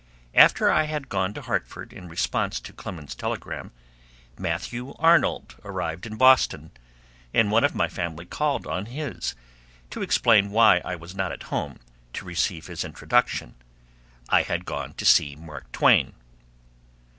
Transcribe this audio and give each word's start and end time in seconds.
After 0.33 0.71
I 0.71 0.85
had 0.85 1.09
gone 1.09 1.31
to 1.35 1.43
Hartford 1.43 1.93
in 1.93 2.07
response 2.07 2.59
to 2.61 2.73
Clemens's 2.73 3.13
telegram, 3.13 3.71
Matthew 4.35 4.93
Arnold 4.97 5.57
arrived 5.63 6.07
in 6.07 6.15
Boston, 6.17 6.71
and 7.35 7.51
one 7.51 7.63
of 7.63 7.75
my 7.75 7.87
family 7.87 8.25
called 8.25 8.65
on 8.65 8.87
his, 8.87 9.35
to 9.91 10.01
explain 10.01 10.49
why 10.49 10.79
I 10.83 10.95
was 10.95 11.13
not 11.13 11.31
at 11.31 11.43
home 11.53 11.77
to 12.13 12.25
receive 12.25 12.65
his 12.65 12.83
introduction: 12.83 13.53
I 14.27 14.41
had 14.41 14.65
gone 14.65 14.95
to 14.95 15.05
see 15.05 15.35
Mark 15.35 15.71
Twain. 15.71 16.13